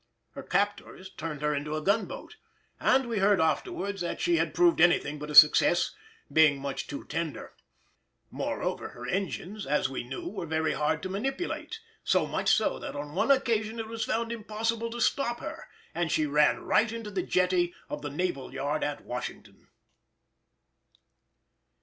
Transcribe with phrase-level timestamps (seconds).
[0.31, 2.35] Her captors turned her into a gunboat;
[2.79, 5.93] and we heard afterwards that she had proved anything but a success,
[6.33, 7.53] being much too tender.
[8.31, 12.95] Moreover her engines, as we knew, were very hard to manipulate, so much so that
[12.95, 17.11] on one occasion it was found impossible to stop her, and she ran right into
[17.11, 19.67] the jetty of the naval yard at Washington.